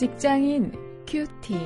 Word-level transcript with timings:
직장인 0.00 0.72
큐티. 1.06 1.58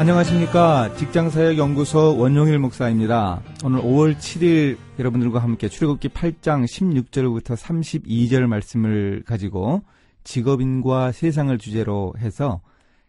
안녕하십니까. 0.00 0.92
직장사역연구소 0.96 2.18
원용일 2.18 2.58
목사입니다. 2.58 3.40
오늘 3.64 3.80
5월 3.82 4.16
7일 4.16 4.78
여러분들과 4.98 5.38
함께 5.38 5.68
출애굽기 5.68 6.08
8장 6.08 6.64
16절부터 6.64 7.54
32절 7.54 8.48
말씀을 8.48 9.22
가지고 9.24 9.82
직업인과 10.24 11.12
세상을 11.12 11.56
주제로 11.58 12.14
해서 12.18 12.62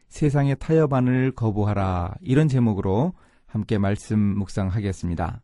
세상의 0.09 0.57
타협안을 0.59 1.31
거부하라 1.31 2.13
이런 2.21 2.47
제목으로 2.47 3.13
함께 3.47 3.79
말씀 3.79 4.19
묵상하겠습니다. 4.19 5.41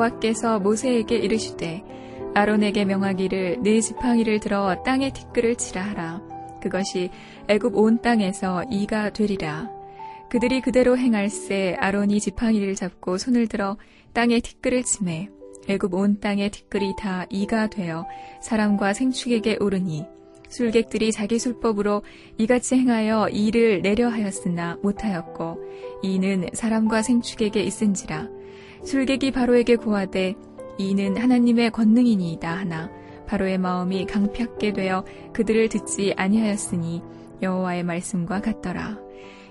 여호와께서 0.00 0.60
모세에게 0.60 1.16
이르시되 1.16 1.84
아론에게 2.34 2.84
명하기를 2.84 3.58
네 3.62 3.80
지팡이를 3.80 4.40
들어 4.40 4.82
땅에 4.82 5.12
티끌을 5.12 5.56
치라 5.56 5.82
하라. 5.82 6.22
그것이 6.62 7.10
애굽 7.48 7.76
온 7.76 8.00
땅에서 8.00 8.64
이가 8.70 9.10
되리라. 9.10 9.70
그들이 10.30 10.60
그대로 10.60 10.96
행할세 10.96 11.76
아론이 11.78 12.20
지팡이를 12.20 12.74
잡고 12.74 13.18
손을 13.18 13.48
들어 13.48 13.76
땅에 14.12 14.40
티끌을 14.40 14.84
치매 14.84 15.28
애굽 15.68 15.92
온 15.94 16.20
땅의 16.20 16.50
티끌이 16.50 16.94
다 16.96 17.26
이가 17.28 17.68
되어 17.68 18.06
사람과 18.40 18.92
생축에게 18.92 19.58
오르니 19.60 20.06
술객들이 20.48 21.12
자기 21.12 21.38
술법으로 21.38 22.02
이같이 22.38 22.76
행하여 22.76 23.28
이를 23.28 23.82
내려 23.82 24.08
하였으나 24.08 24.78
못하였고 24.82 25.58
이는 26.02 26.48
사람과 26.52 27.02
생축에게 27.02 27.62
있은지라 27.62 28.39
술객이 28.84 29.30
바로에게 29.30 29.76
고하되 29.76 30.34
이는 30.78 31.16
하나님의 31.16 31.70
권능이니이다 31.70 32.50
하나 32.50 32.90
바로의 33.26 33.58
마음이 33.58 34.06
강팍게 34.06 34.72
되어 34.72 35.04
그들을 35.32 35.68
듣지 35.68 36.14
아니하였으니 36.16 37.02
여호와의 37.42 37.84
말씀과 37.84 38.40
같더라. 38.40 38.98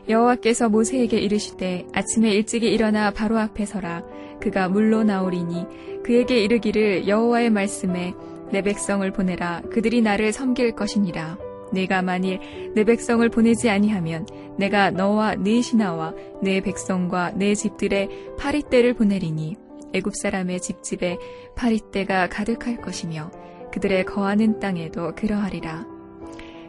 여호와께서 0.10 0.70
모세에게 0.70 1.20
이르시되 1.20 1.86
아침에 1.94 2.32
일찍이 2.32 2.68
일어나 2.68 3.12
바로 3.12 3.38
앞에 3.38 3.66
서라. 3.66 4.04
그가 4.42 4.70
물로 4.70 5.04
나오리니 5.04 5.66
그에게 6.04 6.44
이르기를 6.44 7.08
여호와의 7.08 7.52
말씀에 7.52 8.14
내 8.52 8.62
백성을 8.62 9.10
보내라. 9.12 9.62
그들이 9.72 10.02
나를 10.02 10.34
섬길 10.34 10.74
것이니라 10.74 11.49
내가 11.72 12.02
만일 12.02 12.40
내 12.76 12.84
백성을 12.84 13.28
보내지 13.30 13.70
아니하면 13.70 14.26
내가 14.58 14.92
너와 14.92 15.36
네 15.36 15.62
신하와 15.62 16.14
내 16.42 16.62
백성과 16.62 17.32
내 17.32 17.56
집들의 17.56 18.36
파리떼를 18.38 18.94
보내리니 18.94 19.56
애굽 19.94 20.16
사람의 20.16 20.60
집집에 20.62 21.18
파리떼가 21.56 22.30
가득할 22.30 22.82
것이며 22.82 23.32
그들의 23.72 24.06
거하는 24.06 24.60
땅에도 24.60 25.14
그러하리라. 25.16 25.86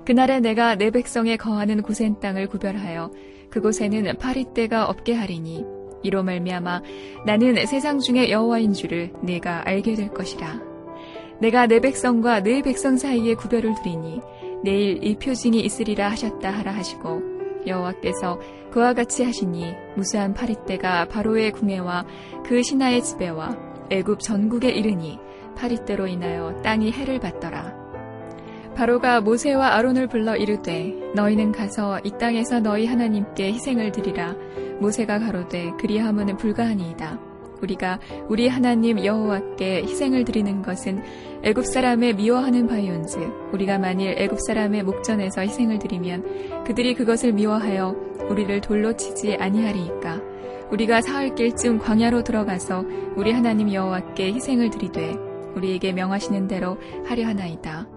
그날에 0.05 0.41
내가 0.41 0.75
내 0.75 0.91
백성의 0.91 1.37
거하는 1.37 1.83
고센 1.83 2.19
땅을 2.21 2.49
구별하여 2.49 3.11
그곳에는 3.51 4.17
파리떼가 4.19 4.87
없게 4.87 5.15
하리니 5.15 5.65
이로 6.03 6.23
말미암아 6.23 6.83
나는 7.27 7.67
세상 7.67 7.99
중에 7.99 8.31
여호와인 8.31 8.73
줄을 8.73 9.13
내가 9.23 9.67
알게 9.69 9.95
될 9.95 10.09
것이라. 10.09 10.61
내가 11.41 11.67
내 11.67 11.81
백성과 11.81 12.43
내 12.43 12.63
백성 12.63 12.97
사이에 12.97 13.35
구별을 13.35 13.75
두리니 13.77 14.21
내일 14.63 15.03
이 15.03 15.17
표징이 15.17 15.61
있으리라 15.61 16.11
하셨다 16.11 16.51
하라 16.51 16.73
하시고 16.73 17.23
여호와께서 17.67 18.39
그와 18.71 18.95
같이 18.95 19.25
하시니 19.25 19.75
무수한 19.97 20.35
파리떼가 20.35 21.07
바로의 21.09 21.53
궁에와 21.53 22.05
그 22.45 22.63
신하의 22.63 23.03
집에와 23.03 23.57
애굽 23.91 24.21
전국에 24.21 24.71
이르니 24.71 25.19
파리떼로 25.57 26.07
인하여 26.07 26.61
땅이 26.63 26.93
해를 26.93 27.19
받더라. 27.19 27.81
바로가 28.75 29.21
모세와 29.21 29.75
아론을 29.75 30.07
불러 30.07 30.37
이르되 30.37 30.95
너희는 31.15 31.53
가서 31.53 32.01
이 32.05 32.13
땅에서 32.19 32.61
너희 32.61 32.87
하나님께 32.87 33.53
희생을 33.53 33.93
드리라. 33.93 34.35
모세가 34.81 35.19
가로되 35.19 35.73
그리하면은 35.79 36.37
불가하니이다. 36.37 37.30
우리가 37.63 37.99
우리 38.29 38.49
하나님 38.49 39.05
여호와께 39.05 39.83
희생을 39.83 40.25
드리는 40.25 40.63
것은 40.63 41.03
애굽 41.43 41.67
사람의 41.67 42.15
미워하는 42.17 42.67
바이온즉 42.67 43.51
우리가 43.53 43.79
만일 43.79 44.15
애굽 44.19 44.39
사람의 44.47 44.83
목전에서 44.83 45.43
희생을 45.43 45.79
드리면 45.79 46.65
그들이 46.65 46.95
그것을 46.95 47.33
미워하여 47.33 47.95
우리를 48.29 48.61
돌로 48.61 48.97
치지 48.97 49.37
아니하리이까? 49.37 50.21
우리가 50.71 51.01
사흘 51.03 51.35
길쯤 51.35 51.79
광야로 51.79 52.23
들어가서 52.23 52.85
우리 53.17 53.33
하나님 53.33 53.73
여호와께 53.73 54.33
희생을 54.35 54.71
드리되 54.71 55.17
우리에게 55.57 55.93
명하시는 55.93 56.47
대로 56.47 56.79
하려 57.07 57.27
하나이다. 57.27 57.89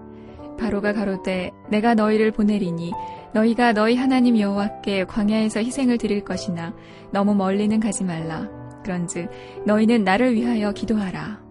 바로가 0.58 0.92
가로되 0.92 1.50
내가 1.68 1.94
너희를 1.94 2.30
보내리니 2.30 2.92
너희가 3.32 3.72
너희 3.72 3.96
하나님 3.96 4.38
여호와께 4.38 5.04
광야에서 5.04 5.60
희생을 5.60 5.98
드릴 5.98 6.24
것이나 6.24 6.74
너무 7.10 7.34
멀리는 7.34 7.78
가지 7.80 8.04
말라 8.04 8.48
그런즉 8.84 9.28
너희는 9.66 10.04
나를 10.04 10.34
위하여 10.34 10.70
기도하라. 10.70 11.42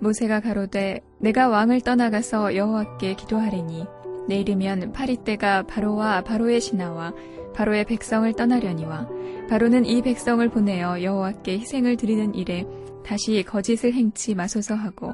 모세가 0.00 0.40
가로되 0.40 1.00
내가 1.18 1.48
왕을 1.48 1.82
떠나가서 1.82 2.56
여호와께 2.56 3.14
기도하리니 3.14 3.86
내일이면 4.26 4.92
파리떼가 4.92 5.64
바로와 5.64 6.22
바로의 6.22 6.60
신하와 6.60 7.12
바로의 7.54 7.84
백성을 7.84 8.32
떠나려니와 8.32 9.08
바로는 9.48 9.84
이 9.84 10.02
백성을 10.02 10.48
보내어 10.48 11.02
여호와께 11.02 11.58
희생을 11.58 11.96
드리는 11.96 12.34
일에 12.34 12.64
다시 13.04 13.42
거짓을 13.46 13.92
행치 13.92 14.34
마소서 14.34 14.74
하고 14.74 15.12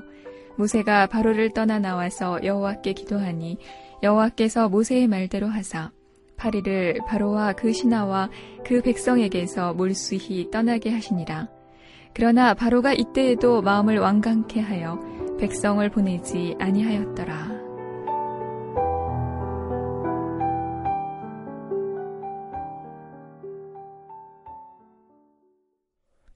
모세가 0.56 1.06
바로를 1.06 1.52
떠나 1.52 1.78
나와서 1.78 2.38
여호와께 2.42 2.92
기도하니 2.92 3.58
여호와께서 4.02 4.68
모세의 4.68 5.06
말대로 5.08 5.48
하사 5.48 5.90
파리를 6.36 6.98
바로와 7.06 7.54
그 7.54 7.72
신하와 7.72 8.30
그 8.64 8.82
백성에게서 8.82 9.74
몰수히 9.74 10.50
떠나게 10.50 10.90
하시니라. 10.90 11.55
그러나 12.16 12.54
바로가 12.54 12.94
이때에도 12.94 13.60
마음을 13.60 13.98
완강케 13.98 14.58
하여 14.58 14.98
백성을 15.38 15.86
보내지 15.90 16.56
아니하였더라. 16.58 17.50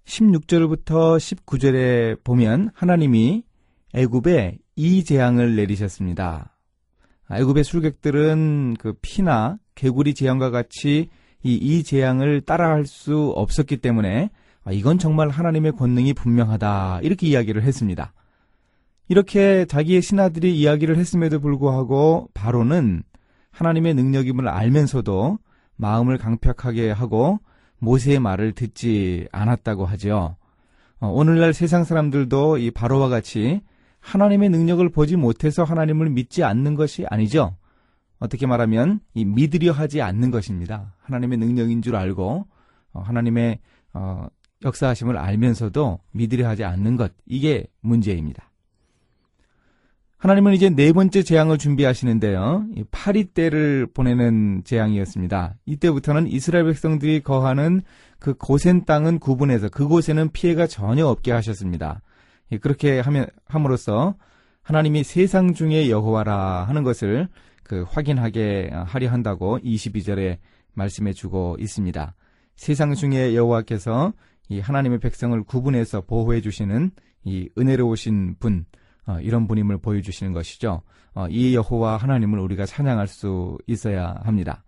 16절부터 0.04 1.16
19절에 1.16 2.22
보면 2.24 2.72
하나님이 2.74 3.44
애굽에 3.94 4.58
이 4.76 5.04
재앙을 5.04 5.56
내리셨습니다. 5.56 6.58
애굽의 7.32 7.64
술객들은 7.64 8.74
그 8.78 8.92
피나 9.00 9.56
개구리 9.76 10.12
재앙과 10.12 10.50
같이 10.50 11.08
이, 11.42 11.54
이 11.54 11.82
재앙을 11.84 12.42
따라할 12.42 12.84
수 12.84 13.32
없었기 13.34 13.78
때문에 13.78 14.28
아, 14.70 14.72
이건 14.72 14.98
정말 14.98 15.30
하나님의 15.30 15.72
권능이 15.72 16.12
분명하다. 16.12 17.00
이렇게 17.02 17.26
이야기를 17.26 17.64
했습니다. 17.64 18.12
이렇게 19.08 19.64
자기의 19.64 20.00
신하들이 20.00 20.56
이야기를 20.56 20.96
했음에도 20.96 21.40
불구하고 21.40 22.28
바로는 22.34 23.02
하나님의 23.50 23.94
능력임을 23.94 24.46
알면서도 24.46 25.38
마음을 25.74 26.18
강팍하게 26.18 26.92
하고 26.92 27.40
모세의 27.80 28.20
말을 28.20 28.52
듣지 28.52 29.26
않았다고 29.32 29.86
하죠. 29.86 30.36
어, 31.00 31.08
오늘날 31.08 31.52
세상 31.52 31.82
사람들도 31.82 32.58
이 32.58 32.70
바로와 32.70 33.08
같이 33.08 33.62
하나님의 33.98 34.50
능력을 34.50 34.88
보지 34.90 35.16
못해서 35.16 35.64
하나님을 35.64 36.10
믿지 36.10 36.44
않는 36.44 36.76
것이 36.76 37.04
아니죠. 37.10 37.56
어떻게 38.20 38.46
말하면 38.46 39.00
이 39.14 39.24
믿으려 39.24 39.72
하지 39.72 40.00
않는 40.00 40.30
것입니다. 40.30 40.94
하나님의 41.00 41.38
능력인 41.38 41.82
줄 41.82 41.96
알고 41.96 42.46
어, 42.92 43.00
하나님의 43.00 43.58
어, 43.94 44.28
역사하심을 44.64 45.16
알면서도 45.16 46.00
믿으려 46.12 46.48
하지 46.48 46.64
않는 46.64 46.96
것, 46.96 47.12
이게 47.26 47.66
문제입니다. 47.80 48.50
하나님은 50.18 50.52
이제 50.52 50.68
네 50.68 50.92
번째 50.92 51.22
재앙을 51.22 51.56
준비하시는데요. 51.56 52.66
파리 52.90 53.24
때를 53.24 53.86
보내는 53.86 54.64
재앙이었습니다. 54.64 55.54
이때부터는 55.64 56.26
이스라엘 56.26 56.66
백성들이 56.66 57.20
거하는 57.20 57.80
그 58.18 58.34
고센 58.34 58.84
땅은 58.84 59.18
구분해서 59.18 59.70
그곳에는 59.70 60.30
피해가 60.32 60.66
전혀 60.66 61.06
없게 61.06 61.32
하셨습니다. 61.32 62.02
그렇게 62.60 63.00
하면 63.00 63.26
함으로써 63.46 64.14
하나님이 64.60 65.04
세상 65.04 65.54
중에 65.54 65.88
여호와라 65.88 66.64
하는 66.64 66.82
것을 66.82 67.28
그 67.62 67.86
확인하게 67.88 68.70
하려 68.74 69.10
한다고 69.10 69.58
22절에 69.60 70.36
말씀해 70.74 71.14
주고 71.14 71.56
있습니다. 71.58 72.14
세상 72.56 72.94
중에 72.94 73.34
여호와께서 73.34 74.12
이 74.50 74.60
하나님의 74.60 74.98
백성을 74.98 75.40
구분해서 75.44 76.02
보호해 76.02 76.42
주시는 76.42 76.90
이 77.24 77.48
은혜로우신 77.56 78.36
분, 78.38 78.66
어, 79.06 79.18
이런 79.20 79.46
분임을 79.46 79.78
보여주시는 79.78 80.32
것이죠. 80.32 80.82
어, 81.14 81.26
이 81.30 81.54
여호와 81.54 81.96
하나님을 81.96 82.38
우리가 82.40 82.66
찬양할 82.66 83.06
수 83.06 83.56
있어야 83.66 84.16
합니다. 84.22 84.62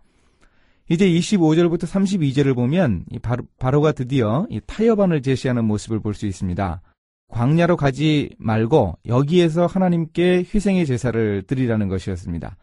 이제 0.89 1.09
25절부터 1.09 1.83
32절을 1.83 2.55
보면 2.55 3.05
바로, 3.23 3.45
바로 3.59 3.81
가 3.81 3.93
드디어 3.93 4.47
타협안을 4.67 5.23
제시하는 5.23 5.65
모습을 5.65 6.01
볼 6.01 6.15
수 6.15 6.27
있습니다. 6.27 6.81
광야로 7.29 7.77
가지 7.77 8.31
말고 8.39 8.99
여기에서 9.07 9.67
하나님께 9.67 10.45
희생의 10.55 10.85
제사를 10.87 11.43
드리라는 11.47 11.89
것이었습니다. 11.89 12.57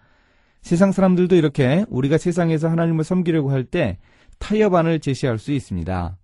세상 0.61 0.91
사람들도 0.91 1.35
이렇게 1.35 1.85
우리가 1.89 2.17
세상에서 2.17 2.69
하나님을 2.69 3.03
섬기려고 3.03 3.51
할 3.51 3.63
때 3.63 3.97
타협안을 4.37 4.99
제시할 4.99 5.39
수 5.39 5.51
있습니다. 5.51 6.18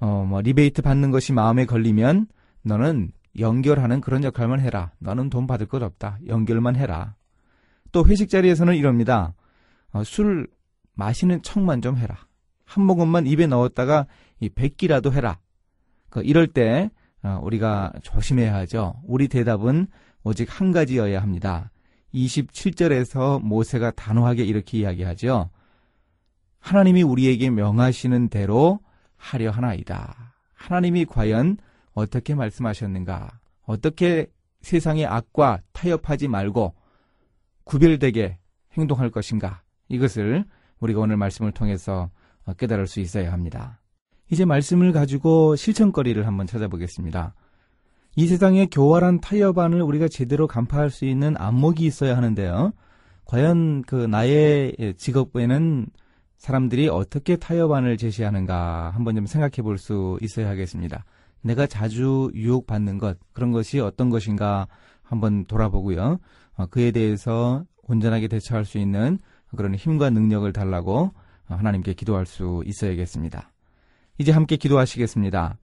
어, 0.00 0.24
뭐 0.28 0.40
리베이트 0.40 0.82
받는 0.82 1.10
것이 1.10 1.32
마음에 1.32 1.64
걸리면 1.64 2.26
너는 2.62 3.12
연결하는 3.38 4.00
그런 4.00 4.24
역할만 4.24 4.60
해라. 4.60 4.92
너는 4.98 5.30
돈 5.30 5.46
받을 5.46 5.66
것 5.66 5.82
없다. 5.82 6.18
연결만 6.26 6.76
해라. 6.76 7.14
또 7.92 8.04
회식 8.06 8.28
자리에서는 8.28 8.74
이럽니다. 8.74 9.34
어, 9.92 10.04
술 10.04 10.48
마시는 10.94 11.42
척만 11.42 11.82
좀 11.82 11.96
해라. 11.96 12.16
한 12.64 12.84
모금만 12.84 13.26
입에 13.26 13.46
넣었다가 13.46 14.06
이 14.40 14.48
백기라도 14.48 15.12
해라. 15.12 15.38
그 16.10 16.22
이럴 16.22 16.46
때 16.48 16.90
어, 17.22 17.40
우리가 17.42 17.92
조심해야 18.02 18.54
하죠. 18.54 18.94
우리 19.04 19.28
대답은 19.28 19.86
오직 20.22 20.48
한 20.60 20.72
가지여야 20.72 21.22
합니다. 21.22 21.70
27절에서 22.14 23.42
모세가 23.42 23.92
단호하게 23.92 24.44
이렇게 24.44 24.78
이야기하죠. 24.78 25.50
하나님이 26.60 27.02
우리에게 27.02 27.50
명하시는 27.50 28.28
대로 28.28 28.80
하려 29.18 29.50
하나이다. 29.50 30.34
하나님이 30.54 31.04
과연 31.04 31.58
어떻게 31.92 32.34
말씀하셨는가? 32.34 33.38
어떻게 33.64 34.26
세상의 34.62 35.06
악과 35.06 35.60
타협하지 35.72 36.28
말고 36.28 36.74
구별되게 37.64 38.38
행동할 38.72 39.10
것인가? 39.10 39.62
이것을 39.88 40.44
우리가 40.80 41.00
오늘 41.00 41.16
말씀을 41.16 41.52
통해서 41.52 42.10
깨달을 42.56 42.86
수 42.86 43.00
있어야 43.00 43.32
합니다. 43.32 43.80
이제 44.30 44.44
말씀을 44.44 44.92
가지고 44.92 45.56
실천거리를 45.56 46.26
한번 46.26 46.46
찾아보겠습니다. 46.46 47.34
이 48.16 48.26
세상의 48.26 48.68
교활한 48.70 49.20
타협안을 49.20 49.82
우리가 49.82 50.08
제대로 50.08 50.46
간파할 50.46 50.90
수 50.90 51.04
있는 51.04 51.36
안목이 51.36 51.84
있어야 51.84 52.16
하는데요. 52.16 52.72
과연 53.24 53.82
그 53.82 53.94
나의 53.94 54.94
직업에는 54.96 55.86
사람들이 56.38 56.88
어떻게 56.88 57.36
타협안을 57.36 57.96
제시하는가 57.96 58.90
한번 58.94 59.16
좀 59.16 59.26
생각해 59.26 59.62
볼 59.62 59.76
수 59.78 60.18
있어야 60.22 60.48
하겠습니다. 60.48 61.04
내가 61.42 61.66
자주 61.66 62.30
유혹받는 62.34 62.98
것, 62.98 63.18
그런 63.32 63.52
것이 63.52 63.80
어떤 63.80 64.10
것인가 64.10 64.66
한번 65.02 65.44
돌아보고요. 65.46 66.18
어, 66.56 66.66
그에 66.66 66.90
대해서 66.90 67.64
온전하게 67.86 68.28
대처할 68.28 68.64
수 68.64 68.78
있는 68.78 69.18
그런 69.56 69.74
힘과 69.74 70.10
능력을 70.10 70.52
달라고 70.52 71.12
하나님께 71.46 71.94
기도할 71.94 72.26
수 72.26 72.62
있어야겠습니다. 72.66 73.50
이제 74.18 74.32
함께 74.32 74.56
기도하시겠습니다. 74.56 75.56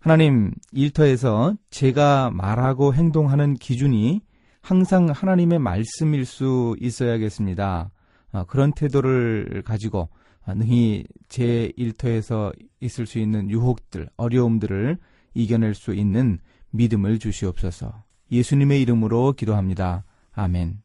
하나님, 0.00 0.52
일터에서 0.72 1.54
제가 1.70 2.30
말하고 2.30 2.94
행동하는 2.94 3.54
기준이 3.54 4.20
항상 4.62 5.08
하나님의 5.10 5.58
말씀일 5.58 6.24
수 6.24 6.76
있어야겠습니다. 6.80 7.90
어, 8.32 8.44
그런 8.44 8.72
태도를 8.72 9.62
가지고 9.64 10.08
능히 10.48 11.04
제 11.28 11.72
일터에서 11.76 12.52
있을 12.80 13.06
수 13.06 13.18
있는 13.18 13.50
유혹들, 13.50 14.08
어려움들을 14.16 14.98
이겨낼 15.34 15.74
수 15.74 15.94
있는 15.94 16.38
믿음을 16.70 17.18
주시옵소서. 17.18 18.04
예수님의 18.30 18.82
이름으로 18.82 19.32
기도합니다. 19.32 20.04
아멘. 20.32 20.82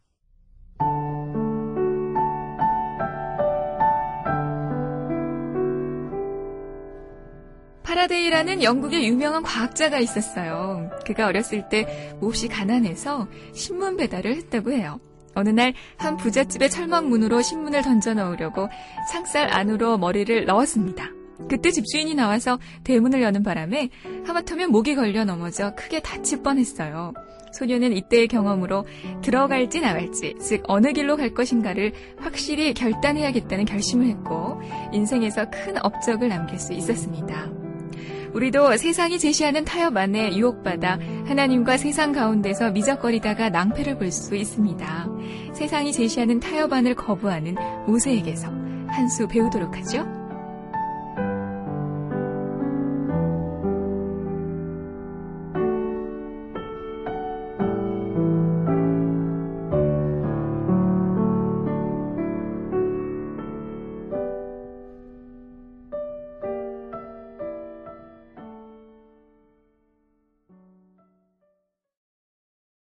파라데이라는 7.84 8.64
영국의 8.64 9.08
유명한 9.08 9.44
과학자가 9.44 9.98
있었어요. 10.00 10.92
그가 11.06 11.26
어렸을 11.26 11.70
때 11.70 12.14
몹시 12.20 12.48
가난해서 12.48 13.28
신문 13.54 13.96
배달을 13.96 14.36
했다고 14.36 14.72
해요. 14.74 15.00
어느 15.38 15.50
날 15.50 15.74
한 15.98 16.18
부잣집의 16.18 16.70
철망문으로 16.70 17.42
신문을 17.42 17.82
던져 17.82 18.14
넣으려고 18.14 18.70
창살 19.12 19.54
안으로 19.54 19.98
머리를 19.98 20.46
넣었습니다. 20.46 21.12
그때 21.50 21.72
집주인이 21.72 22.16
나와서 22.16 22.60
대문을 22.84 23.22
여는 23.22 23.44
바람에 23.44 23.90
하마터면 24.26 24.72
목이 24.72 24.96
걸려 24.96 25.24
넘어져 25.24 25.74
크게 25.76 26.02
다칠 26.02 26.42
뻔했어요. 26.42 27.14
소녀는 27.54 27.94
이때의 27.94 28.28
경험으로 28.28 28.86
들어갈지 29.22 29.80
나갈지, 29.80 30.36
즉 30.40 30.64
어느 30.68 30.92
길로 30.94 31.16
갈 31.16 31.34
것인가를 31.34 31.94
확실히 32.20 32.74
결단해야겠다는 32.74 33.66
결심을 33.66 34.08
했고 34.08 34.60
인생에서 34.92 35.50
큰 35.50 35.76
업적을 35.84 36.28
남길 36.28 36.60
수 36.60 36.74
있었습니다. 36.74 37.67
우리도 38.34 38.78
세상이 38.78 39.20
제시하는 39.20 39.66
타협 39.66 39.96
안에 39.98 40.36
유혹받아 40.36 41.00
하나님과 41.26 41.78
세상 41.78 42.12
가운데서 42.12 42.72
미적거리다가 42.72 43.50
낭패를 43.50 43.98
볼 43.98 44.12
수 44.12 44.36
있습니다. 44.36 45.08
세상이 45.54 45.92
제시하는 45.94 46.40
타협안을 46.40 46.96
거부하는 46.96 47.56
모세에게서 47.88 48.48
한 48.88 49.08
수 49.10 49.28
배우도록 49.28 49.76
하죠. 49.78 50.17